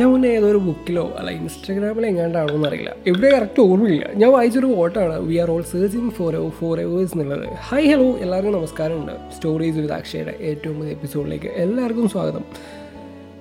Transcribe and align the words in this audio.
ഞാൻ 0.00 0.10
മുന്നേ 0.10 0.28
ഏതൊരു 0.28 0.58
ബുക്കിലോ 0.58 1.14
അല്ല 1.18 1.30
ഇൻസ്റ്റാഗ്രാമിലോ 1.30 2.08
എങ്ങാണ്ടാണോ 2.08 2.54
എന്നറിയില്ല 2.54 2.90
എവിടെ 3.06 3.28
കറക്റ്റ് 3.30 3.60
ഓർമ്മയില്ല. 3.60 4.10
ഞാൻ 4.14 4.32
വായിച്ചൊരു 4.32 4.66
കോട്ടാണ് 4.66 5.20
we 5.20 5.36
are 5.36 5.50
all 5.50 5.62
searching 5.62 6.10
for 6.10 6.50
forevers 6.80 7.18
എന്നുള്ളത്. 7.18 7.48
ഹൈ 7.68 7.86
ഹലോ 7.86 8.06
എല്ലാവർക്കും 8.18 8.52
നമസ്കാരം 8.52 8.96
ഉണ്ട് 9.00 9.12
സ്റ്റോറീസ് 9.36 9.76
വിത്ത് 9.76 9.92
അക്ഷയുടെ 9.92 10.34
ഏറ്റവും 10.40 10.78
പുതിയ 10.78 10.90
എപ്പിസോഡിലേക്ക് 10.90 11.46
എല്ലാവർക്കും 11.46 12.08
സ്വാഗതം. 12.08 12.44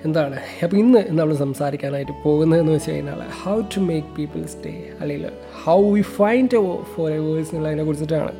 എന്താണ്? 0.05 0.39
അപ്പോൾ 0.63 0.77
ഇന്ന് 0.77 1.03
നമ്മൾ 1.09 1.35
സംസാരിക്കാനായിട്ട് 1.35 2.11
പോകുന്നതെന്ന് 2.23 2.71
വെച്ച് 2.71 2.91
കഴിഞ്ഞാൽ 2.91 3.21
how 3.43 3.61
to 3.61 3.79
make 3.79 4.07
people 4.17 4.45
stay 4.45 4.73
അല്ലെങ്കിൽ 5.01 5.29
ഹൗ 5.63 5.91
വി 5.91 6.01
ഫൈൻഡ് 6.01 6.83
ഫോർ 6.95 7.11
എവേഴ്സ് 7.11 7.49
എന്നുള്ളതിനെ 7.49 7.83
കുറിച്ചിട്ടാണ്. 7.83 8.33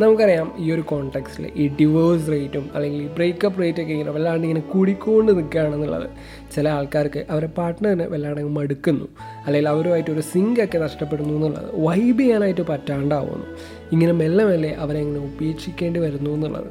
നമുക്കറിയാം 0.00 0.52
ഈ 0.58 0.72
ഒരു 0.72 0.80
കോൺടാക്സിൽ 0.80 1.50
ഈ 1.56 1.68
ഡിവോഴ്സ് 1.68 2.30
റേറ്റും 2.30 2.70
അല്ലെങ്കിൽ 2.74 3.08
ബ്രേക്കപ്പ് 3.08 3.60
റേറ്റൊക്കെ 3.60 3.92
ഇങ്ങനെ 3.92 4.10
വല്ലാണ്ട് 4.10 4.46
ഇങ്ങനെ 4.46 4.60
കൂടിക്കൊണ്ട് 4.60 5.32
നിൽക്കുകയാണെന്നുള്ളത് 5.32 6.10
ചില 6.54 6.68
ആൾക്കാർക്ക് 6.68 7.24
അവരെ 7.30 7.46
പാർട്ട്ണറിനെ 7.46 8.06
വല്ലാണ്ട് 8.06 8.40
മടുക്കുന്നു. 8.42 9.04
അല്ലെങ്കിൽ 9.46 9.68
അവരുമായിട്ട് 9.68 10.10
ഒരു 10.10 10.20
സിങ്ക് 10.20 10.60
ഒക്കെ 10.60 10.78
നഷ്ടപ്പെടുന്നു 10.78 11.34
എന്നുള്ളത് 11.34 11.70
വൈബ് 11.74 12.20
ചെയ്യാനായിട്ട് 12.20 12.60
പറ്റാണ്ടാവുന്നു. 12.60 13.46
ഇങ്ങനെ 13.92 14.12
മെല്ലെ 14.12 14.44
മെല്ലെ 14.44 14.74
അവരെ 14.74 15.00
ഇങ്ങനെ 15.00 15.24
ഉപേക്ഷിക്കേണ്ടി 15.24 16.00
വരുന്നു 16.00 16.30
എന്നുള്ളത്. 16.30 16.70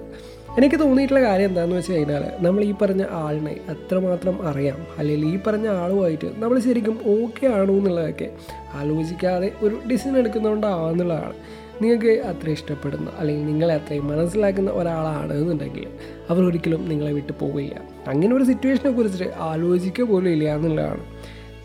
എനിക്ക് 0.57 0.79
തോന്നിയിട്ടുള്ള 0.79 1.21
കാര്യം 1.21 1.45
എന്താണെന്ന് 1.45 1.75
വെച്ച് 1.75 1.91
കഴിഞ്ഞാൽ 1.91 2.23
നമ്മൾ 2.39 2.63
ഈ 2.63 2.73
പറഞ്ഞ 2.81 3.05
ആളിനെ 3.11 3.57
അത്രമാത്രം 3.69 4.47
അറിയാം. 4.47 4.77
അല്ലെങ്കിൽ 4.99 5.27
ഈ 5.27 5.39
പറഞ്ഞ 5.47 5.67
ആളുമായിട്ട് 5.67 6.25
നമ്മൾ 6.37 6.59
ശരിക്കും 6.59 6.99
ഓക്കെ 7.05 7.47
ആണോ 7.47 7.73
എന്നുള്ളതൊക്കെ 7.73 8.31
ആലോചിക്കാതെ 8.73 9.51
ഒരു 9.63 9.81
ഡിസിഷൻ 9.91 10.17
എടുക്കുന്നതുകൊണ്ടാണെന്നുള്ളതാണ് 10.17 11.33
നിങ്ങൾക്ക് 11.81 12.07
അത്ര 12.07 12.49
ഇഷ്ടപ്പെടുന്ന 12.49 13.09
അല്ലെങ്കിൽ 13.19 13.45
നിങ്ങളെ 13.45 13.73
അത്രയും 13.73 14.07
മനസ്സിലാക്കുന്ന 14.07 14.71
ഒരാളാണ് 14.71 15.33
എന്നുണ്ടെങ്കിൽ 15.33 15.87
അവർ 16.29 16.45
ഒരിക്കലും 16.45 16.89
നിങ്ങളെ 16.89 17.11
വിട്ടു 17.11 17.33
പോവില്ല. 17.39 17.75
അങ്ങനെ 18.07 18.35
ഒരു 18.35 18.43
സിറ്റുവേഷനെ 18.43 18.91
കുറിച്ചിട്ട് 18.91 19.33
ആലോചിക്കുക 19.39 20.05
പോലും 20.05 20.29
ഇല്ല 20.29 20.55
എന്നുള്ളതാണ്. 20.55 20.99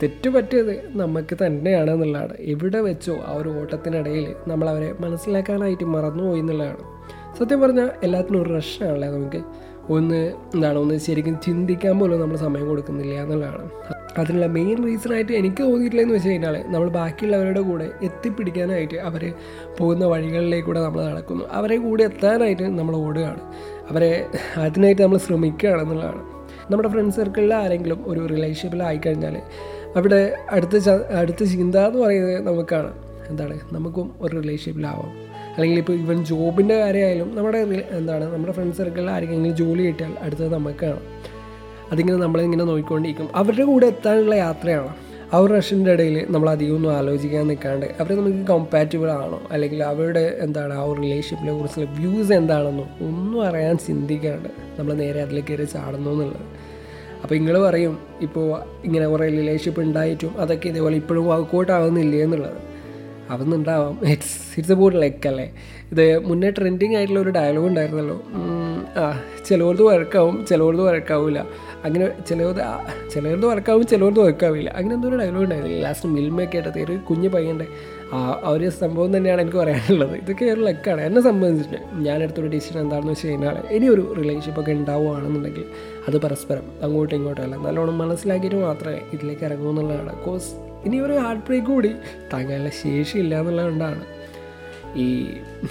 തെറ്റ് 0.03 0.29
പറ്റിയത് 0.29 0.99
നമുക്ക് 0.99 1.47
തന്നെയാണ് 1.47 1.91
എന്നുള്ളതാണ്. 1.91 2.35
എവിടെ 2.41 2.81
വെച്ചോ 2.81 3.19
ആ 3.27 3.33
ഒരു 3.33 3.49
ഓട്ടത്തിനിടയിൽ 3.49 4.35
നമ്മൾ 4.49 4.69
അവരെ 4.69 4.95
മനസ്സിലാക്കാനായിട്ട് 5.01 5.85
മറന്നുപോയി 5.85 6.41
എന്നുള്ളതാണ്. 6.41 6.97
സത്യം 7.39 7.61
പറഞ്ഞാൽ 7.61 7.91
എല്ലാത്തിനും 8.03 8.43
ഒരു 8.43 8.57
റഷാണല്ലേ 8.57 9.09
നമുക്ക്? 9.09 9.41
ഒന്ന് 9.91 10.33
എന്താണ് 10.55 10.79
ഒന്ന് 10.79 10.99
ശരിക്കും 10.99 11.41
ചിന്തിക്കാൻ 11.47 11.99
പോലും 11.99 12.21
നമ്മൾ 12.21 12.37
സമയം 12.37 12.67
കൊടുക്കുന്നില്ല 12.67 13.15
എന്നുള്ളതാണ്. 13.23 13.71
അതിനുള്ള 14.19 14.47
മെയിൻ 14.47 14.85
റീസൺ 14.85 15.15
ആയിട്ട് 15.15 15.33
എനിക്ക് 15.33 15.63
തോന്നിയിട്ടില്ലെന്ന് 15.63 16.15
വെച്ച് 16.15 16.29
കഴിഞ്ഞാൽ 16.29 16.65
നമ്മൾ 16.67 16.89
ബാക്കിയുള്ളവരുടെ 16.89 17.61
കൂടെ 17.61 17.91
എത്തിപ്പിടിക്കാനായിട്ട് 18.03 18.95
അവർ 18.95 19.35
പോകുന്ന 19.79 20.05
വഴികളിലേക്കൂടെ 20.05 20.81
നമ്മൾ 20.81 21.05
നടക്കുന്നു. 21.05 21.45
അവരെ 21.45 21.77
കൂടെ 21.77 22.05
എത്താനായിട്ട് 22.05 22.63
നമ്മൾ 22.63 22.97
ഓടുകയാണ്. 22.97 23.41
അവരെ 23.91 24.29
അതിനായിട്ട് 24.57 25.03
നമ്മൾ 25.03 25.19
ശ്രമിക്കുകയാണ് 25.19 25.83
ശ്രമിക്കുകയാണെന്നുള്ളതാണ് 25.85 26.23
നമ്മുടെ 26.71 26.89
ഫ്രണ്ട് 26.89 27.15
സർക്കിളിൽ 27.15 27.55
ആരെങ്കിലും 27.55 28.05
ഒരു 28.07 28.27
റിലേഷൻഷിപ്പിലായി 28.27 29.01
കഴിഞ്ഞാൽ 29.07 29.37
അവിടെ 29.97 30.37
അടുത്ത 30.51 30.91
അടുത്ത 31.21 31.45
ചിന്ത 31.45 31.77
എന്ന് 31.77 31.99
പറയുന്നത് 31.99 32.47
നമുക്കാണ്. 32.47 32.93
എന്താണ്? 33.29 33.61
നമുക്കും 33.73 34.15
ഒരു 34.21 34.41
റിലേഷൻഷിപ്പിലാവാം 34.41 35.26
അല്ലെങ്കിൽ 35.57 35.79
ഇപ്പോൾ 35.79 35.93
ഇവൻ 35.93 36.25
ജോബിന്റെ 36.25 36.79
കാര്യമായാലും 36.79 37.37
നമ്മുടെ 37.37 37.59
എന്താണ് 37.99 38.35
നമ്മുടെ 38.35 38.53
ഫ്രണ്ട് 38.53 38.77
സർക്കിളിൽ 38.77 39.11
ആരെങ്കിലും 39.11 39.57
ജോലി 39.57 39.83
കിട്ടിയാൽ 39.83 40.13
അടുത്തത് 40.23 40.55
നമുക്കാണ് 40.55 41.01
അതിങ്ങനെ 41.93 42.19
നമ്മളിങ്ങനെ 42.19 42.65
നോക്കിക്കൊണ്ടിരിക്കും. 42.65 43.29
അവരുടെ 43.35 43.63
കൂടെ 43.63 43.87
എത്താനുള്ള 43.87 44.35
യാത്രയാണ്. 44.35 44.89
ആ 45.33 45.39
ഒരു 45.39 45.55
റഷിന്റെ 45.55 45.93
ഇടയിൽ 45.93 46.27
നമ്മൾ 46.31 46.51
അധികം 46.51 46.75
ഒന്നും 46.77 46.97
ആലോചിക്കാൻ 46.97 47.47
നിൽക്കാണ്ട് 47.47 47.87
അവർ 48.01 48.13
നമുക്ക് 48.17 48.39
കമ്പാറ്റബിൾ 48.39 49.11
ആണോ? 49.11 49.41
അല്ലെങ്കിൽ 49.53 49.85
അവരുടെ 49.85 50.37
എന്താണ് 50.41 50.75
ആ 50.75 50.83
ഒരു 50.83 51.01
റിലേഷൻഷിപ്പിനെ 51.01 51.53
കുറിച്ചുള്ള 51.53 51.89
വ്യൂസ് 51.91 52.33
എന്താണെന്നോ 52.33 52.87
ഒന്നും 53.01 53.49
അറിയാൻ 53.49 53.79
ചിന്തിക്കാണ്ട് 53.79 54.49
നമ്മൾ 54.79 54.93
നേരെ 54.95 55.23
അതിലേക്ക് 55.23 55.49
കയറി 55.49 55.65
ചാടുന്നു 55.65 56.11
എന്നുള്ളത്. 56.11 56.47
അപ്പോൾ 57.23 57.35
നിങ്ങൾ 57.35 57.69
പറയും 57.69 57.99
ഇപ്പോൾ 58.21 58.47
ഇങ്ങനെ 58.85 59.07
കുറേ 59.07 59.29
റിലേഷൻഷിപ്പ് 59.29 59.81
ഉണ്ടായിട്ടും 59.81 60.41
അതൊക്കെ 60.41 60.69
ഇതേപോലെ 60.69 60.97
ഇപ്പോഴും 60.97 61.27
വർക്കൗട്ട് 61.27 61.73
ആവുന്നില്ലേ 61.73 62.23
എന്നുള്ളത്. 62.23 62.76
ആവുന്നുണ്ടാവാം 63.31 63.97
ഇറ്റ്സ് 64.07 64.37
ഇറ്റ്സ് 64.59 64.73
അബൌട്ട് 64.73 65.03
ലൈക്ക് 65.03 65.29
അല്ലേ? 65.29 65.47
ഇത് 65.93 66.27
മുന്നേ 66.27 66.51
ട്രെൻഡിങ് 66.51 66.97
ആയിട്ടുള്ള 66.97 67.21
ഒരു 67.21 67.31
ഡയലോഗ് 67.31 67.67
ഉണ്ടായിരുന്നല്ലോ. 67.67 68.23
ആ 69.01 69.23
ചിലവർക്ക് 69.49 69.83
വഴക്കാവും 69.83 70.47
ചിലവർക്ക് 70.47 70.83
വഴക്കാവില്ല 70.83 71.47
അങ്ങനെ 71.85 72.07
ചിലവർ 72.29 72.57
ചിലവർക്ക് 73.15 73.47
വഴക്കാവും 73.47 73.87
ചിലവർക്ക് 73.87 74.21
വഴക്കാവില്ല. 74.21 74.71
അങ്ങനെ 74.71 74.95
എന്തോ 74.95 75.09
ഒരു 75.09 75.17
ഡയലോഗ് 75.17 75.45
ഉണ്ടായിരുന്നില്ല? 75.45 75.83
ലാസ്റ്റ് 75.83 76.09
മിൽമയൊക്കെ 76.09 76.59
ആയിട്ട് 76.59 76.79
ഒരു 76.79 76.97
കുഞ്ഞ് 77.09 77.29
പയ്യന്റെ 77.29 77.67
ആ 78.15 78.51
ഒരു 78.51 78.71
സംഭവം 78.71 79.17
തന്നെയാണ് 79.17 79.41
എനിക്ക് 79.41 79.59
പറയാനുള്ളത്. 79.59 80.17
ഇതൊക്കെ 80.17 80.45
ഒരു 80.45 80.61
ലക്കാണ് 80.61 81.01
എന്നെ 81.01 81.21
സംബന്ധിച്ചിട്ട് 81.21 81.79
ഞാനെടുത്തൊരു 81.95 82.47
ഡിസിഷൻ 82.47 82.81
എന്താണെന്ന് 82.81 83.13
വെച്ച് 83.13 83.29
കഴിഞ്ഞാൽ 83.29 83.57
ഇനി 83.71 83.89
ഒരു 83.89 84.15
റിലേഷൻഷിപ്പ് 84.19 84.61
ഒക്കെ 84.61 84.73
ഉണ്ടാവുകയാണെന്നുണ്ടെങ്കിൽ 84.73 85.65
അത് 86.09 86.21
പരസ്പരം 86.21 86.63
അങ്ങോട്ടും 86.83 87.17
ഇങ്ങോട്ടും 87.17 87.43
അല്ല. 87.43 87.57
നല്ലോണം 87.57 87.99
മനസ്സിലാക്കിയിട്ട് 87.99 88.57
മാത്രമേ 88.57 89.01
ഇതിലേക്ക് 89.13 89.45
ഇറങ്ങൂ 89.45 89.71
എന്നുള്ളതാണ്. 89.71 90.25
കോസ് 90.25 90.51
ഇനി 90.85 90.97
ഒരു 90.97 91.13
ഹാർട്ട് 91.13 91.47
ബ്രേക്ക് 91.47 91.67
കൂടി 91.67 91.93
താങ്കളുടെ 92.33 92.71
ഇല്ല 93.19 93.41
എന്നുള്ളതുകൊണ്ടാണ്. 93.41 94.05
ഈ 94.97 95.27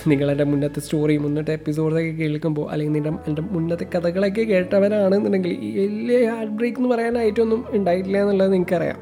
നിങ്ങളെന്റെ 0.08 0.44
മുന്നത്തെ 0.44 0.80
സ്റ്റോറി 0.80 1.18
മുന്നത്തെ 1.18 1.52
എപ്പിസോഡൊക്കെ 1.52 2.12
കേൾക്കുമ്പോൾ 2.12 2.72
അല്ലെങ്കിൽ 2.72 2.94
നിന്റെ 2.94 3.10
എന്റെ 3.10 3.42
മുന്നത്തെ 3.42 3.86
കഥകളൊക്കെ 3.96 4.42
കേട്ടവരാണെന്നുണ്ടെങ്കിൽ 4.42 5.50
ഈ 5.50 5.88
വലിയ 5.88 6.30
ഹാർട്ട് 6.30 6.52
ബ്രേക്ക് 6.52 6.80
എന്ന് 6.80 6.90
പറയാനായിട്ടൊന്നും 6.90 7.66
ഉണ്ടായിട്ടില്ല 7.70 8.22
എന്നുള്ളത് 8.22 8.54
നിങ്ങൾക്കറിയാം. 8.54 8.98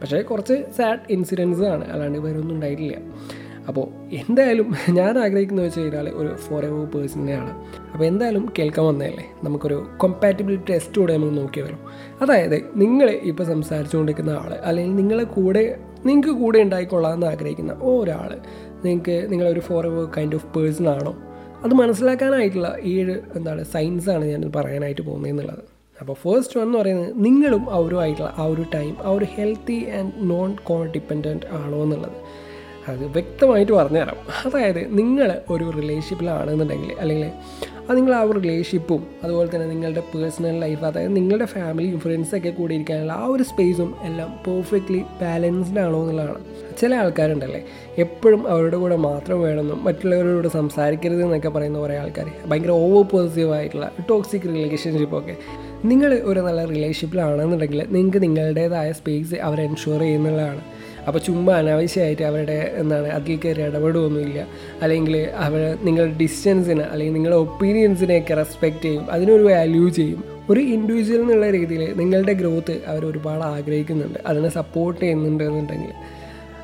പക്ഷേ 0.00 0.22
കുറച്ച് 0.22 0.64
സാഡ് 0.76 1.12
ഇൻസിഡൻസ് 1.12 1.62
ആണ്. 1.62 1.90
അല്ലാണ്ട് 1.90 2.18
വേറൊന്നും 2.18 2.54
ഉണ്ടായിട്ടില്ല. 2.54 2.96
അപ്പോൾ 3.68 3.84
എന്തായാലും 4.12 4.68
ഞാൻ 4.98 5.18
ആഗ്രഹിക്കുന്നത് 5.18 5.66
വെച്ച് 5.66 5.80
കഴിഞ്ഞാൽ 5.80 6.08
ഒരു 6.08 6.36
ഫോർ 6.36 6.64
എവർ 6.64 6.84
പേഴ്സണിനെയാണ് 6.84 7.52
അപ്പോൾ 7.92 8.04
എന്തായാലും 8.04 8.52
കേൾക്കാൻ 8.58 8.84
വന്നതല്ലേ? 8.86 9.24
നമുക്കൊരു 9.44 9.86
കൊമ്പാറ്റബിലിറ്റി 9.96 10.72
ടെസ്റ്റ് 10.72 11.00
കൂടെ 11.00 11.12
നമുക്ക് 11.16 11.36
നോക്കി 11.36 11.60
വരും. 11.60 11.78
അതായത് 12.22 12.56
നിങ്ങൾ 12.76 13.10
ഇപ്പോൾ 13.10 13.44
സംസാരിച്ചുകൊണ്ടിരിക്കുന്ന 13.44 14.30
ആൾ 14.30 14.52
അല്ലെങ്കിൽ 14.62 14.96
നിങ്ങളെ 14.96 15.24
കൂടെ 15.24 15.78
നിങ്ങൾക്ക് 16.06 16.34
കൂടെ 16.42 16.58
ഉണ്ടായിക്കൊള്ളാമെന്ന് 16.58 17.26
ആഗ്രഹിക്കുന്ന 17.26 17.72
ഒരാൾ 17.72 18.40
നിങ്ങൾക്ക് 18.84 19.26
നിങ്ങളൊരു 19.30 19.60
for 19.60 19.86
ever 19.86 20.08
kind 20.16 20.34
of 20.34 20.46
person 20.56 20.88
ആണോ? 20.88 21.14
അത് 21.64 21.74
മനസ്സിലാക്കാനായിട്ടുള്ള 21.74 22.76
ഏഴ് 22.84 23.22
എന്താണ് 23.36 23.64
സയൻസാണ് 23.64 24.24
ഞാൻ 24.24 24.52
പറയാനായിട്ട് 24.56 25.02
പോകുന്നത് 25.02 25.30
എന്നുള്ളത്. 25.30 25.62
അപ്പോൾ 26.00 26.16
ഫസ്റ്റ് 26.22 26.60
വൺ 26.60 26.66
എന്ന് 26.66 26.78
പറയുന്നത് 26.78 27.24
നിങ്ങളും 27.24 27.70
അവരുമായിട്ടുള്ള 27.70 28.34
ആ 28.38 28.44
ഒരു 28.44 28.64
ടൈം 28.74 28.96
ആ 29.04 29.10
ഒരു 29.10 29.26
healthy 29.36 29.86
and 29.98 30.12
non 30.30 30.56
co 30.68 30.84
dependent 30.84 31.46
ആണോ 31.46 31.82
എന്നുള്ളത്. 31.82 32.16
അത് 32.88 33.04
വ്യക്തമായിട്ട് 33.04 33.72
പറഞ്ഞുതരാം 33.72 34.16
അതായത് 34.46 34.98
നിങ്ങൾ 34.98 35.40
ഒരു 35.50 35.70
റിലേഷൻഷിപ്പിലാണെന്നുണ്ടെങ്കിൽ 35.70 36.94
അല്ലെങ്കിൽ 37.00 37.30
അത് 37.90 37.96
നിങ്ങൾ 37.96 38.14
ആ 38.14 38.20
ഒരു 38.20 38.38
റിലേഷൻഷിപ്പും 38.38 39.06
അതുപോലെ 39.24 39.48
തന്നെ 39.54 39.66
നിങ്ങളുടെ 39.66 40.02
പേഴ്സണൽ 40.14 40.60
ലൈഫ് 40.60 40.84
അതായത് 40.84 41.16
നിങ്ങളുടെ 41.16 41.44
ഫാമിലി 41.44 41.98
ഫ്രണ്ട്സൊക്കെ 41.98 42.50
കൂടി 42.50 42.74
ഇരിക്കാനുള്ള 42.74 43.12
ആ 43.12 43.26
ഒരു 43.26 43.42
സ്പേസും 43.42 43.94
എല്ലാം 44.02 44.40
പെർഫെക്റ്റ്ലി 44.46 45.04
ബാലൻസ്ഡ് 45.22 45.80
ആണോ 45.80 46.00
എന്നുള്ളതാണ്. 46.00 46.38
ചില 46.80 46.94
ആൾക്കാരുണ്ടല്ലേ 46.94 47.64
എപ്പോഴും 47.98 48.48
അവരുടെ 48.48 48.76
കൂടെ 48.76 48.96
മാത്രം 48.96 49.42
വേണമെന്നും 49.42 49.84
മറ്റുള്ളവരോട് 49.84 50.48
സംസാരിക്കരുത് 50.48 51.22
എന്നൊക്കെ 51.22 51.48
പറയുന്ന 51.48 51.78
കുറേ 51.78 51.96
ആൾക്കാർ 51.96 52.30
ഭയങ്കര 52.46 52.70
ഓവർ 52.70 53.04
പോസിറ്റീവ് 53.04 53.52
ആയിട്ടുള്ള 53.52 53.90
ടോക്സിക് 54.08 54.42
റിലേഷൻഷിപ്പൊക്കെ 54.42 55.36
നിങ്ങൾ 55.84 56.20
ഒരു 56.24 56.40
നല്ല 56.40 56.64
റിലേഷൻഷിപ്പിലാണെന്നുണ്ടെങ്കിൽ 56.64 57.86
നിങ്ങൾക്ക് 57.90 58.22
നിങ്ങളുടേതായ 58.22 58.92
സ്പേസ് 58.92 59.34
അവർ 59.34 59.60
എൻഷുർ 59.60 60.00
ചെയ്യുന്നുള്ളതാണ്. 60.00 60.73
അപ്പോൾ 61.06 61.18
ചുമ്മാ 61.18 61.58
അനാവശ്യമായിട്ട് 61.58 62.22
അവരുടെ 62.22 62.72
എന്താണ് 62.74 63.08
അതിൽ 63.08 63.38
കയറി 63.44 63.62
ഇടപെടുകയൊന്നുമില്ല 63.62 64.46
അല്ലെങ്കിൽ 64.82 65.28
അവർ 65.34 65.78
നിങ്ങളുടെ 65.82 66.14
ഡിസ്റ്റൻസിന് 66.14 66.82
അല്ലെങ്കിൽ 66.82 67.14
നിങ്ങളുടെ 67.14 67.36
ഒപ്പീനിയൻസിനെയൊക്കെ 67.36 68.34
റെസ്പെക്റ്റ് 68.34 68.82
ചെയ്യും. 68.82 69.10
അതിനൊരു 69.10 69.42
വാല്യൂ 69.42 69.88
ചെയ്യും. 69.88 70.24
ഒരു 70.50 70.60
ഇൻഡിവിജ്വൽ 70.60 71.20
എന്നുള്ള 71.20 71.50
രീതിയിൽ 71.50 71.94
നിങ്ങളുടെ 71.94 72.32
ഗ്രോത്ത് 72.32 72.80
അവർ 72.86 73.06
ഒരുപാട് 73.06 73.44
ആഗ്രഹിക്കുന്നുണ്ട്. 73.44 74.18
അതിനെ 74.26 74.48
സപ്പോർട്ട് 74.48 75.00
ചെയ്യുന്നുണ്ട് 75.00 75.44
എന്നുണ്ടെങ്കിൽ 75.44 75.90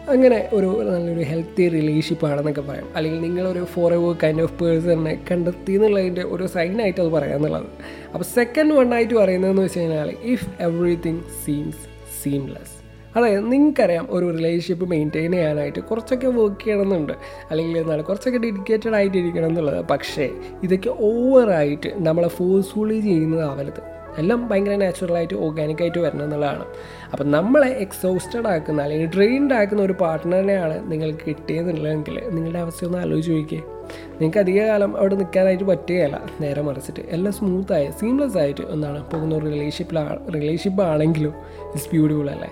അങ്ങനെ 0.09 0.49
ഒരു 0.53 0.85
നല്ലൊരു 0.91 1.21
ഹെൽത്തി 1.21 1.69
റിലേഷൻഷിപ്പ് 1.69 2.27
ആണെന്നൊക്കെ 2.27 2.61
പറയാം. 2.61 2.89
അല്ലെങ്കിൽ 2.97 3.21
നിങ്ങളൊരു 3.21 3.65
ഫോർ 3.65 3.93
എവർ 3.93 4.17
കൈൻഡ് 4.25 4.43
ഓഫ് 4.43 4.65
പേഴ്സണിനെ 4.65 5.23
കണ്ടെത്തി 5.31 5.73
എന്നുള്ളതിന്റെ 5.73 6.23
ഒരു 6.23 6.47
സൈനായിട്ട് 6.47 7.01
അത് 7.01 7.09
പറയാമെന്നുള്ളത് 7.09 7.67
അപ്പോൾ 8.13 8.25
സെക്കൻഡ് 8.25 8.75
വൺ 8.75 8.95
ആയിട്ട് 8.95 9.15
പറയുന്നതെന്ന് 9.15 9.63
വെച്ച് 9.63 9.79
കഴിഞ്ഞാൽ 9.79 10.13
ഇഫ് 10.23 10.49
എവറിത്തിങ് 10.61 11.21
സീംസ് 11.45 11.79
സീംലെസ് 12.23 12.80
അതായത് 13.17 13.53
നിങ്ങൾക്കറിയാം 13.53 14.07
ഒരു 14.11 14.37
റിലേഷൻഷിപ്പ് 14.37 14.91
മെയിന്റെയിൻ 14.91 15.33
ചെയ്യാനായിട്ട് 15.33 15.81
കുറച്ചൊക്കെ 15.81 16.27
വർക്ക് 16.27 16.65
ചെയ്യണമെന്നുണ്ട്. 16.65 17.13
അല്ലെങ്കിൽ 17.51 17.79
എന്താണ് 17.79 18.05
കുറച്ചൊക്കെ 18.05 18.39
ഡെഡിക്കേറ്റഡ് 18.39 18.95
ആയിട്ടിരിക്കണം 18.95 19.47
എന്നുള്ളത്. 19.47 19.85
പക്ഷേ 19.85 20.31
ഇതൊക്കെ 20.63 20.91
ഓവറായിട്ട് 21.01 21.93
നമ്മളെ 21.95 22.29
ഫോഴ്സ്ഫുള്ളി 22.29 23.01
ചെയ്യുന്നതാവരുത് 23.01 24.01
എല്ലാം 24.19 24.49
ഭയങ്കര 24.49 24.75
നാച്ചുറലായിട്ട് 24.75 25.35
ഓർഗാനിക്കായിട്ട് 25.35 25.99
വരണം 25.99 26.25
എന്നുള്ളതാണ്. 26.25 26.65
അപ്പം 27.13 27.31
നമ്മളെ 27.31 27.69
എക്സോസ്റ്റഡ് 27.69 28.47
ആക്കുന്ന 28.47 28.83
അല്ലെങ്കിൽ 28.83 29.11
ഡ്രെയിൻഡ് 29.15 29.55
ആക്കുന്ന 29.55 29.83
ഒരു 29.83 29.93
പാർട്ട്ണറിനെയാണ് 29.93 30.93
നിങ്ങൾക്ക് 30.93 31.19
കിട്ടിയതെന്നുള്ളതെങ്കിൽ 31.27 32.29
നിങ്ങളുടെ 32.29 32.59
അവസ്ഥ 32.59 32.85
ഒന്ന് 32.85 32.99
ആലോചിച്ച് 32.99 33.33
നോക്കിയേ. 33.33 33.63
നിങ്ങൾക്ക് 34.11 34.39
അധികകാലം 34.39 34.97
അവിടെ 34.97 35.15
നിൽക്കാനായിട്ട് 35.15 35.65
പറ്റുകയല്ല. 35.65 36.23
നേരെ 36.41 36.63
മറിച്ചിട്ട് 36.63 37.01
എല്ലാം 37.09 37.33
സ്മൂത്തായി 37.33 37.91
സീംലെസ് 37.91 38.39
ആയിട്ട് 38.39 38.61
ഒന്നാണ് 38.61 39.11
പോകുന്ന 39.11 39.35
ഒരു 39.35 39.45
റിലേഷൻഷിപ്പിലാണ് 39.45 40.35
റിലേഷൻഷിപ്പ് 40.35 40.83
ആണെങ്കിലും 40.83 41.35
ഇറ്റ്സ് 41.67 41.91
ബ്യൂട്ടിഫുൾ 41.91 42.31
അല്ലേ? 42.31 42.51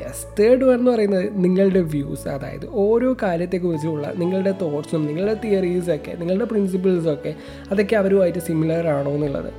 യെസ് 0.00 0.40
തേർഡ് 0.40 0.64
വൺ 0.64 0.74
എന്ന് 0.74 0.90
പറയുന്നത് 0.90 1.44
നിങ്ങളുടെ 1.44 1.80
വ്യൂസ് 1.80 2.28
അതായത് 2.28 2.66
ഓരോ 2.72 3.16
കാര്യത്തെക്കുറിച്ചുള്ള 3.22 4.12
നിങ്ങളുടെ 4.16 4.54
തോട്ട്സും 4.62 5.06
നിങ്ങളുടെ 5.06 5.34
തിയറീസൊക്കെ 5.44 6.12
നിങ്ങളുടെ 6.18 6.44
പ്രിൻസിപ്പിൾസൊക്കെ 6.44 7.34
അതൊക്കെ 7.70 7.96
അവരുമായിട്ട് 7.96 8.38
സിമിലർ 8.38 8.86
ആണോ 8.86 9.10
എന്നുള്ളത്. 9.10 9.50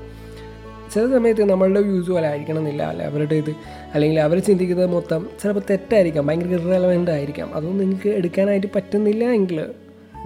ചില 0.93 1.03
സമയത്ത് 1.11 1.43
നമ്മളുടെ 1.49 1.81
വ്യൂസ് 1.81 2.11
പോലെ 2.11 2.27
ആയിരിക്കണം 2.27 2.57
എന്നില്ല 2.57 2.83
അല്ലെ 2.83 3.05
അവരുടെ 3.05 3.35
ഇത് 3.35 3.51
അല്ലെങ്കിൽ 3.93 4.19
അവർ 4.19 4.39
ചിന്തിക്കുന്നത് 4.39 4.89
മൊത്തം 4.89 5.29
ചിലപ്പോൾ 5.41 5.61
തെറ്റായിരിക്കാം 5.69 6.27
ഭയങ്കര 6.27 6.47
ഇറലവന്റ് 6.47 7.11
ആയിരിക്കാം. 7.11 7.55
അതൊന്നും 7.55 7.77
നിങ്ങൾക്ക് 7.77 8.09
എടുക്കാനായിട്ട് 8.09 8.67
പറ്റുന്നില്ല 8.75 9.23
എങ്കിൽ 9.23 9.59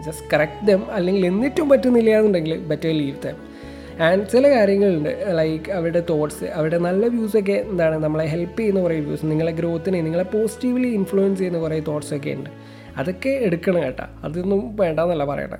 ജസ്റ്റ് 0.06 0.26
കറക്റ്റ് 0.34 0.68
ദം 0.68 0.92
അല്ലെങ്കിൽ 0.92 1.26
എന്നിട്ടും 1.26 1.70
പറ്റുന്നില്ല 1.70 2.10
എന്നുണ്ടെങ്കിൽ 2.10 2.58
ബെറ്റർ 2.60 2.90
ലീവ് 2.90 3.16
ദം 3.26 3.55
ആൻഡ് 4.00 4.30
ചില 4.30 4.50
കാര്യങ്ങളുണ്ട്. 4.50 5.26
ലൈക്ക് 5.28 5.72
അവരുടെ 5.72 6.04
തോട്ട്സ് 6.10 6.44
അവരുടെ 6.44 6.78
നല്ല 6.78 7.08
വ്യൂസൊക്കെ 7.08 7.52
എന്താണ്? 7.52 8.04
നമ്മളെ 8.04 8.26
ഹെൽപ്പ് 8.26 8.60
ചെയ്യുന്ന 8.60 8.82
കുറേ 8.82 9.00
വ്യൂസ് 9.00 9.26
നിങ്ങളെ 9.26 9.52
ഗ്രോത്തിനെ 9.52 10.02
നിങ്ങളെ 10.02 10.24
പോസിറ്റീവ്ലി 10.24 10.88
ഇൻഫ്ലുവൻസ് 10.88 11.40
ചെയ്യുന്ന 11.40 11.60
കുറേ 11.60 11.80
തോട്ട്സൊക്കെ 11.80 12.30
ഉണ്ട്. 12.30 12.50
അതൊക്കെ 12.98 13.30
എടുക്കണം 13.30 13.84
കേട്ടോ. 13.84 14.04
അതൊന്നും 14.24 14.76
വേണ്ടെന്നല്ല 14.76 15.26
പറയണേ. 15.26 15.58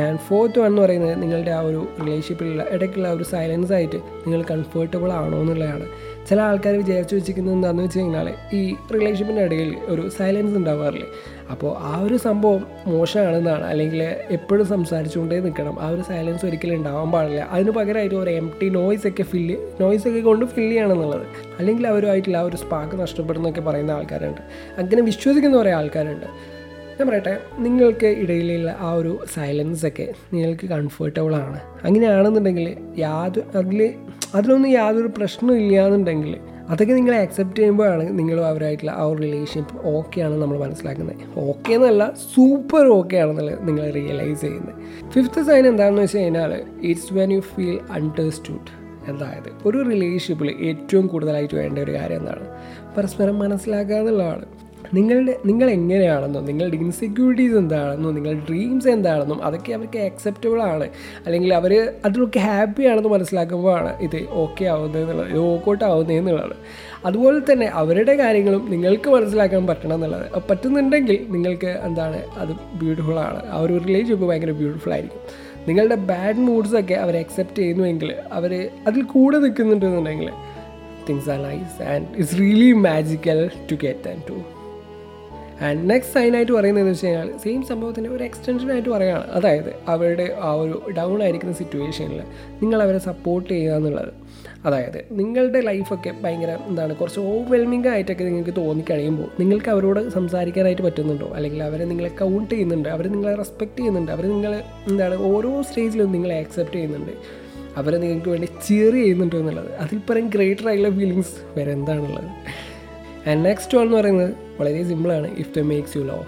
ആൻഡ് 0.00 0.18
ഫോർത്ത് 0.18 0.58
വൺ 0.58 0.66
എന്ന് 0.66 0.82
പറയുന്നത് 0.82 1.22
നിങ്ങളുടെ 1.22 1.50
ആ 1.50 1.60
ഒരു 1.60 1.88
റിലേഷൻഷിപ്പിലുള്ള 2.00 2.64
ഇടയ്ക്കുള്ള 2.70 3.12
ഒരു 3.12 3.24
സൈലൻസ് 3.24 3.72
ആയിട്ട് 3.72 3.96
നിങ്ങൾ 3.96 4.42
കംഫർട്ടബിൾ 4.42 5.12
ആണോ 5.12 5.40
എന്നുള്ളതാണ്. 5.40 5.84
ചില 6.28 6.40
ആൾക്കാർ 6.40 6.74
വിചാരിച്ചു 6.76 7.14
വെച്ചിരിക്കുന്നത് 7.14 7.54
എന്താണെന്ന് 7.54 7.82
വെച്ച് 7.82 7.98
കഴിഞ്ഞാൽ 7.98 8.34
ഈ 8.52 8.76
റിലേഷൻഷിപ്പിന്റെ 8.94 9.42
ഇടയിൽ 9.42 9.76
ഒരു 9.86 10.08
സൈലൻസ് 10.08 10.56
ഉണ്ടാവാറില്ലേ? 10.56 11.06
അപ്പോൾ 11.50 11.76
ആ 11.78 12.00
ഒരു 12.00 12.16
സംഭവം 12.16 12.66
മോശമാണെന്നാണ്. 12.86 13.64
അല്ലെങ്കിൽ 13.64 14.02
എപ്പോഴും 14.30 14.66
സംസാരിച്ചുകൊണ്ടേ 14.66 15.40
നിൽക്കണം. 15.40 15.80
ആ 15.80 15.88
ഒരു 15.88 16.00
സൈലൻസ് 16.00 16.46
ഒരിക്കലും 16.46 16.74
ഉണ്ടാവാൻ 16.74 17.10
പാടില്ല. 17.10 17.48
അതിന് 17.50 17.70
പകരമായിട്ട് 17.70 18.14
ഒരു 18.14 18.30
എം 18.30 18.52
ടി 18.62 18.68
നോയ്സ് 18.68 19.08
ഒക്കെ 19.08 19.22
ഫില്ല് 19.22 19.56
നോയ്സ് 19.80 20.08
ഒക്കെ 20.08 20.20
കൊണ്ട് 20.20 20.46
ഫില്ല് 20.46 20.70
ചെയ്യണമെന്നുള്ളത്. 20.70 21.26
അല്ലെങ്കിൽ 21.58 21.86
അവരുമായിട്ടുള്ള 21.86 22.36
ആ 22.36 22.40
ഒരു 22.40 22.56
സ്പാർക്ക് 22.56 22.96
നഷ്ടപ്പെടുന്നൊക്കെ 22.96 23.60
പറയുന്ന 23.60 23.90
ആൾക്കാരുണ്ട്. 23.90 24.40
അങ്ങനെ 24.78 25.02
വിശ്വസിക്കുന്ന 25.02 25.56
കുറേ 25.56 25.70
ആൾക്കാരുണ്ട്. 25.70 26.26
ഞാൻ 27.00 27.08
പറയട്ടെ 27.08 27.38
നിങ്ങൾക്ക് 27.58 28.06
ഇടയിലുള്ള 28.06 28.76
ആ 28.80 28.92
ഒരു 28.92 29.18
സൈലൻസൊക്കെ 29.34 30.14
നിങ്ങൾക്ക് 30.32 30.66
കംഫർട്ടബിളാണ് 30.66 31.60
അങ്ങനെയാണെന്നുണ്ടെങ്കിൽ 31.84 32.76
യാതൊരു 32.98 33.58
അതിൽ 33.58 33.94
അതിലൊന്നും 34.34 34.70
യാതൊരു 34.70 35.06
പ്രശ്നവും 35.06 35.58
ഇല്ല 35.58 35.86
എന്നുണ്ടെങ്കിൽ 35.86 36.38
അതൊക്കെ 36.70 36.92
നിങ്ങൾ 36.92 37.14
ആക്സെപ്റ്റ് 37.14 37.56
ചെയ്യുമ്പോഴാണ് 37.56 38.18
നിങ്ങളും 38.18 38.46
അവരായിട്ടുള്ള 38.46 38.90
ആ 38.90 39.02
ഒരു 39.02 39.18
റിലേഷൻഷിപ്പ് 39.18 39.86
ഓക്കെ 39.86 40.20
ആണെന്ന് 40.20 40.42
നമ്മൾ 40.42 40.58
മനസ്സിലാക്കുന്നത്. 40.58 41.16
ഓക്കെ 41.36 41.72
എന്നല്ല 41.72 42.12
സൂപ്പർ 42.34 42.86
ഓക്കെ 42.86 43.16
ആണെന്നുള്ളത് 43.16 43.68
നിങ്ങൾ 43.68 43.90
റിയലൈസ് 43.90 44.40
ചെയ്യുന്നത്. 44.40 44.74
ഫിഫ്ത്ത് 45.14 45.42
സൈൻ 45.42 45.66
എന്താണെന്ന് 45.66 46.02
വെച്ച് 46.02 46.18
കഴിഞ്ഞാൽ 46.18 46.64
it's 46.82 47.14
when 47.14 47.32
you 47.32 47.40
feel 47.40 47.78
understood 47.90 48.88
അതായത് 49.08 49.50
ഒരു 49.66 49.78
റിലേഷൻഷിപ്പിൽ 49.78 50.56
ഏറ്റവും 50.60 51.06
കൂടുതലായിട്ട് 51.06 51.54
വേണ്ട 51.54 51.78
ഒരു 51.78 51.92
കാര്യം 51.92 52.16
എന്താണ്? 52.16 52.46
പരസ്പരം 52.96 53.38
മനസ്സിലാക്കുക 53.38 53.94
എന്നുള്ളതാണ് 53.94 54.46
നിങ്ങളുടെ 54.94 55.36
നിങ്ങൾ 55.46 55.70
എങ്ങനെയാണെന്നോ 55.70 56.40
നിങ്ങളുടെ 56.40 56.76
ഇൻസെക്യൂരിറ്റീസ് 56.76 57.54
എന്താണെന്നോ 57.54 58.10
നിങ്ങളുടെ 58.10 58.40
ഡ്രീംസ് 58.48 58.88
എന്താണെന്നും 58.88 59.44
അതൊക്കെ 59.44 59.72
അവർക്ക് 59.72 59.98
അക്സെപ്റ്റബിൾ 59.98 60.62
ആണ്. 60.62 60.88
അല്ലെങ്കിൽ 61.26 61.54
അവർ 61.54 61.94
അതിലൊക്കെ 62.04 62.38
ഹാപ്പി 62.38 62.82
ആണെന്ന് 62.82 63.08
മനസ്സിലാക്കുമ്പോഴാണ് 63.08 64.02
ഇത് 64.02 64.28
ഓക്കെ 64.30 64.64
ആവുന്നത് 64.64 65.02
എന്നുള്ളത് 65.02 65.28
ഇത് 65.28 65.38
ഓക്കൗട്ട് 65.38 65.84
ആവുന്നത് 65.84 66.12
എന്നുള്ളത്. 66.12 66.56
അതുപോലെ 67.04 67.52
തന്നെ 67.52 67.66
അവരുടെ 67.66 68.16
കാര്യങ്ങളും 68.16 68.70
നിങ്ങൾക്ക് 68.70 69.10
മനസ്സിലാക്കാൻ 69.10 69.66
പറ്റണം 69.66 69.94
എന്നുള്ളത്. 69.94 70.42
പറ്റുന്നുണ്ടെങ്കിൽ 70.50 71.26
നിങ്ങൾക്ക് 71.30 71.66
എന്താണ് 71.66 72.22
അത് 72.36 72.52
ബ്യൂട്ടിഫുൾ 72.74 73.18
ആണ്. 73.18 73.46
ആ 73.50 73.60
ഒരു 73.60 73.78
റിലേഷൻഷിപ്പ് 73.78 74.26
ഭയങ്കര 74.26 74.50
ബ്യൂട്ടിഫുൾ 74.50 74.92
ആയിരിക്കും. 74.92 75.20
നിങ്ങളുടെ 75.68 75.94
ബാഡ് 75.94 76.36
മൂഡ്സൊക്കെ 76.36 76.94
അവർ 76.94 77.16
അക്സെപ്റ്റ് 77.16 77.56
ചെയ്യുന്നുവെങ്കിൽ 77.56 78.14
അവർ 78.32 78.70
അതിൽ 78.86 79.02
കൂടെ 79.02 79.38
നിൽക്കുന്നുണ്ടെന്നുണ്ടെങ്കിൽ 79.38 80.30
things 81.08 81.30
are 81.30 81.42
nice 81.42 81.82
and 81.82 82.06
it's 82.16 82.40
really 82.40 82.72
magical 82.72 83.50
to 83.70 83.74
get 83.74 84.08
and 84.08 84.22
to 84.28 84.57
and 85.62 85.90
next 85.90 86.14
സൈനായിട്ട് 86.14 86.52
പറയുന്നതെന്ന് 86.52 86.92
വെച്ച് 86.92 87.06
കഴിഞ്ഞാൽ 87.06 87.32
സെയിം 87.44 87.62
സംഭവത്തിന്റെ 87.62 88.10
ഒരു 88.10 88.24
എക്സ്റ്റൻഷനായിട്ട് 88.24 88.88
പറയുകയാണ്. 88.88 89.30
അതായത് 89.30 89.74
അവരുടെ 89.88 90.36
ആ 90.40 90.52
ഒരു 90.52 90.82
ഡൗൺ 90.98 91.22
ആയിരിക്കുന്ന 91.22 91.54
സിറ്റുവേഷനിൽ 91.54 92.22
നിങ്ങൾ 92.62 92.82
അവരെ 92.82 92.98
സപ്പോർട്ട് 92.98 93.50
ചെയ്യുക 93.50 93.74
എന്നുള്ളത്. 93.74 94.08
അതായത് 94.64 95.04
നിങ്ങളുടെ 95.10 95.60
ലൈഫൊക്കെ 95.60 96.12
ഭയങ്കര 96.24 96.58
എന്താണ് 96.66 96.96
കുറച്ച് 96.96 97.20
ഓവർവെൽമിംഗ് 97.20 97.88
ആയിട്ടൊക്കെ 97.88 98.24
നിങ്ങൾക്ക് 98.24 98.54
തോന്നിക്കഴിയുമ്പോൾ 98.56 99.28
നിങ്ങൾക്ക് 99.40 99.68
അവരോട് 99.68 100.08
സംസാരിക്കാനായിട്ട് 100.08 100.82
പറ്റുന്നുണ്ടോ? 100.82 101.32
അല്ലെങ്കിൽ 101.34 101.62
അവരെ 101.62 101.84
നിങ്ങളെ 101.84 102.08
കൗണ്ട് 102.08 102.54
ചെയ്യുന്നുണ്ട് 102.54 102.88
അവർ 102.88 103.08
നിങ്ങളെ 103.08 103.34
റെസ്പെക്റ്റ് 103.34 103.78
ചെയ്യുന്നുണ്ട് 103.78 104.12
അവർ 104.12 104.28
നിങ്ങൾ 104.28 104.62
എന്താണ് 104.88 105.14
ഓരോ 105.14 105.62
സ്റ്റേജിലും 105.62 106.12
നിങ്ങളെ 106.12 106.38
ആക്സെപ്റ്റ് 106.38 106.76
ചെയ്യുന്നുണ്ട്. 106.76 107.12
അവരെ 107.76 107.98
നിങ്ങൾക്ക് 107.98 108.28
വേണ്ടി 108.28 108.48
ചിയർ 108.66 108.92
ചെയ്യുന്നുണ്ടോ 108.92 109.38
എന്നുള്ളത്. 109.38 109.74
അതിൽ 109.74 109.98
പരം 110.10 110.28
ഗ്രേറ്റർ 110.28 110.68
ആയിട്ടുള്ള 110.68 110.94
ഫീലിങ്സ് 110.94 111.58
വേറെ 111.58 111.72
എന്താണുള്ളത്? 111.72 112.67
ആൻഡ് 113.26 113.44
നെക്സ്റ്റ് 113.44 113.78
വൺ 113.78 113.84
എന്ന് 113.84 113.96
പറയുന്നത് 113.96 114.34
വളരെ 114.58 114.84
സിമ്പിളാണ് 114.84 115.38
if 115.38 115.58
they 115.58 115.62
makes 115.62 115.96
you 115.96 116.02
love 116.02 116.24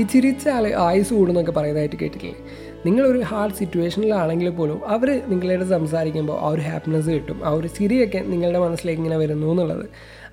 ഈ 0.00 0.02
ചിരിച്ചാൽ 0.02 0.74
ആയുസ് 0.76 1.14
കൂടുന്നൊക്കെ 1.14 1.52
പറയുന്നതായിട്ട് 1.52 1.96
കേട്ടിട്ടില്ലേ? 1.96 2.36
നിങ്ങളൊരു 2.86 3.18
ഹാർഡ് 3.18 3.52
സിറ്റുവേഷനിലാണെങ്കിൽ 3.52 4.50
പോലും 4.50 4.88
അവർ 4.88 5.22
നിങ്ങളോട് 5.28 5.64
സംസാരിക്കുമ്പോൾ 5.64 6.40
ആ 6.40 6.48
ഒരു 6.48 6.60
ഹാപ്പിനെസ് 6.60 7.10
കിട്ടും. 7.10 7.46
ആ 7.46 7.50
ഒരു 7.50 7.68
ചിരിയൊക്കെ 7.68 8.18
നിങ്ങളുടെ 8.18 8.58
മനസ്സിലേക്ക് 8.58 9.00
ഇങ്ങനെ 9.00 9.16
വരുന്നു 9.16 9.46
എന്നുള്ളത്. 9.46 9.86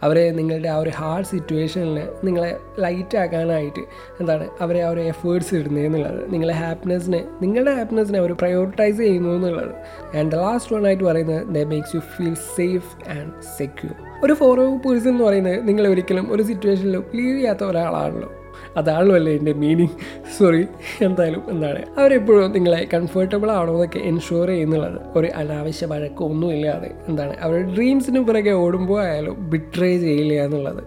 അവരെ 0.04 0.32
നിങ്ങളുടെ 0.32 0.70
ആ 0.70 0.78
ഒരു 0.78 0.90
ഹാർഡ് 0.90 1.26
സിറ്റുവേഷനിൽ 1.26 2.08
നിങ്ങളെ 2.24 2.58
ലൈറ്റ് 2.80 3.18
ആക്കാനായിട്ട് 3.18 3.80
എന്താണ് 4.20 4.50
അവരെ 4.62 4.82
ആ 4.82 4.90
ഒരു 4.90 5.00
എഫേർട്സ് 5.00 5.56
ഇടുന്നത് 5.56 5.86
എന്നുള്ളത്. 5.86 6.34
നിങ്ങളെ 6.34 6.54
ഹാപ്പിനെസ്സിനെ 6.54 7.26
നിങ്ങളുടെ 7.42 7.72
ഹാപ്പിനെസ്സിനെ 7.72 8.20
അവർ 8.20 8.34
പ്രയോറിറ്റൈസ് 8.34 8.98
ചെയ്യുന്നു 8.98 9.30
എന്നുള്ളത്. 9.30 9.72
ആൻഡ് 10.18 10.32
ദ 10.32 10.36
ലാസ്റ്റ് 10.36 10.76
വൺ 10.76 10.88
ആയിട്ട് 10.88 11.04
പറയുന്നത് 11.04 11.48
they 11.48 11.68
makes 11.68 11.96
you 11.96 12.00
feel 12.00 12.34
safe 12.34 13.10
and 13.10 13.32
secure 13.58 13.94
ഒരു 14.24 14.34
ഫോറോ 14.34 14.78
പേഴ്സൺ 14.78 15.10
എന്ന് 15.10 15.24
പറയുന്നത് 15.24 15.68
നിങ്ങൾ 15.68 15.88
ഒരിക്കലും 15.88 16.34
ഒരു 16.34 16.44
സിറ്റുവേഷനിലും 16.44 17.06
ലീവ് 17.16 17.38
ചെയ്യാത്ത 17.38 17.64
ഒരാളാണല്ലോ. 17.64 18.32
അതാണല്ലോ 18.78 19.16
അല്ലേ 19.16 19.38
എന്റെ 19.38 19.54
മീനിങ് 19.54 20.21
സോറി 20.42 20.62
എന്തായാലും 21.06 21.44
എന്താണ് 21.54 21.82
അവരെപ്പോഴും 22.00 22.52
നിങ്ങളെ 22.58 22.82
കംഫർട്ടബിൾ 22.94 23.50
ആണോ 23.52 23.72
എന്നൊക്കെ 23.74 24.00
എൻഷുർ 24.10 24.48
ചെയ്യുന്നുള്ളത്. 24.48 25.00
ഒരു 25.16 25.28
അനാവശ്യ 25.42 25.88
വഴക്കമൊന്നുമില്ലാതെ 25.94 26.90
എന്താണ് 27.10 27.34
അവരുടെ 27.46 27.70
ഡ്രീംസിന് 27.78 28.22
പിറകെ 28.28 28.54
ഓടുമ്പോൾ 28.64 29.00
ആയാലും 29.06 29.36
ബിട്രേ 29.52 29.92
ചെയ്യില്ല 30.06 30.38
എന്നുള്ളത്. 30.46 30.84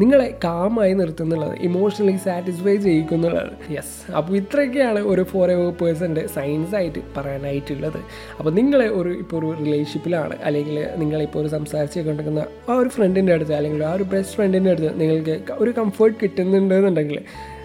നിങ്ങളെ 0.00 0.26
കാമായി 0.44 0.92
നിർത്തുന്നുള്ളത് 0.92 1.54
ഇമോഷണലി 1.68 2.16
സാറ്റിസ്ഫൈ 2.26 2.76
ചെയ്യിക്കുന്നുള്ളത്. 2.76 3.50
യെസ് 3.76 3.96
അപ്പോൾ 4.18 4.36
ഇത്രയൊക്കെയാണ് 4.36 5.00
ഒരു 5.12 5.22
ഫോർ 5.32 5.48
എവർ 5.54 5.68
പേഴ്സന്റെ 5.80 6.22
സയൻസ് 6.36 6.74
ആയിട്ട് 6.74 7.00
പറയാനായിട്ടുള്ളത്. 7.16 7.98
അപ്പോൾ 8.38 8.52
നിങ്ങളെ 8.58 8.88
ഒരു 9.00 9.10
ഇപ്പോൾ 9.22 9.36
ഒരു 9.40 9.50
റിലേഷൻഷിപ്പിലാണ് 9.62 10.36
അല്ലെങ്കിൽ 10.44 10.78
നിങ്ങളിപ്പോൾ 11.02 11.38
ഒരു 11.38 11.48
സംസാരിച്ച് 11.48 12.06
കൊണ്ടിരിക്കുന്ന 12.08 12.44
ആ 12.68 12.74
ഒരു 12.74 12.88
ഫ്രണ്ടിന്റെ 12.88 13.34
അടുത്ത് 13.38 13.54
അല്ലെങ്കിൽ 13.54 13.82
ആ 13.84 13.92
ഒരു 13.92 14.06
ബെസ്റ്റ് 14.14 14.36
ഫ്രണ്ടിന്റെ 14.36 14.70
അടുത്ത് 14.70 14.92
നിങ്ങൾക്ക് 15.00 15.36
ഒരു 15.64 15.72
കംഫർട്ട് 15.80 16.18
കിട്ടുന്നുണ്ട് 16.22 16.74
എന്നുണ്ടെങ്കിൽ 16.74 17.20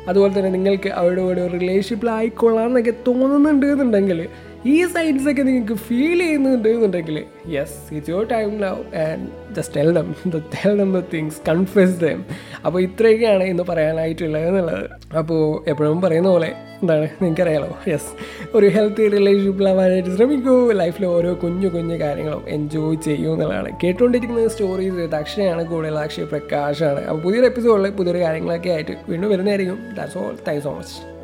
അതുപോലെ 0.08 0.32
തന്നെ 0.34 0.52
നിങ്ങൾക്ക് 0.52 0.90
അവരുടെ 0.90 1.22
കൂടെ 1.22 1.42
ഒരു 1.42 1.58
റിലേഷൻഷിപ്പിലായിക്കൊള്ളാം 1.58 2.68
എന്നൊക്കെ 2.68 2.94
തോന്നുന്നുണ്ട് 3.08 3.66
എന്നുണ്ടെങ്കിൽ 3.66 4.22
ഈ 4.68 4.86
സൈൻസ് 4.94 5.30
ഒക്കെ 5.30 5.42
നിങ്ങൾക്ക് 5.42 5.74
ഫീൽ 5.74 6.20
ചെയ്യുന്നുണ്ട് 6.20 6.70
എന്നുണ്ടെങ്കിൽ 6.70 7.18
yes 7.56 7.76
it's 7.96 8.12
your 8.12 8.24
time 8.32 8.50
love 8.62 8.76
and 9.04 9.28
just 9.56 9.76
tell 9.76 9.90
them 9.94 10.08
the 10.34 10.42
tell 10.56 10.78
them 10.78 10.90
the 10.98 11.02
things 11.14 11.38
confuse 11.50 11.96
them 12.00 12.22
അപ്പോൾ 12.66 12.80
ഇത്രയൊക്കെയാണ് 12.82 13.44
ഇന്ന് 13.44 13.64
പറയാനായിട്ടുള്ളത് 13.64 14.48
എന്നുള്ളത്. 14.48 14.86
അപ്പോൾ 15.18 15.70
എപ്പോഴും 15.70 16.02
പറയുന്ന 16.02 16.30
പോലെ 16.30 16.50
എന്താണ് 16.82 17.06
നിങ്ങൾക്കറിയാലോ 17.22 17.70
യെസ് 17.92 18.10
ഒരു 18.56 18.68
ഹെൽത്തി 18.68 19.10
റിലേഷൻഷിപ്പിലാവാനായിട്ട് 19.10 20.12
ശ്രമിക്കൂ. 20.16 20.56
ലൈഫിൽ 20.72 21.06
ഓരോ 21.06 21.34
കുഞ്ഞു 21.44 21.68
കുഞ്ഞു 21.68 21.96
കാര്യങ്ങളും 22.04 22.44
എൻജോയ് 22.48 22.98
ചെയ്യൂ 23.08 23.34
എന്നുള്ളതാണ്. 23.34 23.72
കേട്ടുകൊണ്ടിരിക്കുന്ന 23.84 24.48
സ്റ്റോറീസ് 24.48 25.16
അക്ഷയാണ് 25.22 25.66
കൂടുതൽ 25.66 26.00
അക്ഷയ 26.06 26.26
പ്രകാശാണ്. 26.34 27.04
അപ്പോൾ 27.08 27.22
പുതിയൊരു 27.22 27.50
എപ്പിസോഡിൽ 27.52 27.90
പുതിയൊരു 28.00 28.24
കാര്യങ്ങളൊക്കെ 28.26 28.70
ആയിട്ട് 28.70 28.96
വീണ്ടും 29.12 29.30
വരുന്നതായിരിക്കും. 29.30 29.80
That's 30.00 30.20
all 30.24 30.34
thank 30.48 30.64
so 30.68 30.74
much 30.80 31.17